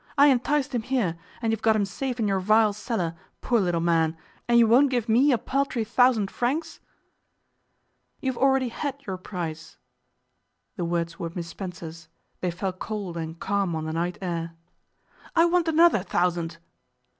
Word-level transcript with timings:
I 0.17 0.29
enticed 0.29 0.73
him 0.73 0.81
here, 0.81 1.15
and 1.43 1.53
you've 1.53 1.61
got 1.61 1.75
him 1.75 1.85
safe 1.85 2.19
in 2.19 2.27
your 2.27 2.39
vile 2.39 2.73
cellar, 2.73 3.13
poor 3.39 3.59
little 3.61 3.79
man, 3.81 4.17
and 4.47 4.57
you 4.57 4.65
won't 4.65 4.89
give 4.89 5.07
me 5.07 5.31
a 5.31 5.37
paltry 5.37 5.83
thousand 5.83 6.31
francs.' 6.31 6.79
'You 8.19 8.31
have 8.31 8.41
already 8.41 8.69
had 8.69 8.95
your 9.05 9.17
price.' 9.17 9.77
The 10.75 10.85
words 10.85 11.19
were 11.19 11.29
Miss 11.35 11.49
Spencer's. 11.49 12.07
They 12.39 12.49
fell 12.49 12.73
cold 12.73 13.15
and 13.15 13.39
calm 13.39 13.75
on 13.75 13.85
the 13.85 13.93
night 13.93 14.17
air. 14.23 14.55
'I 15.35 15.45
want 15.45 15.67
another 15.67 16.01
thousand. 16.01 16.57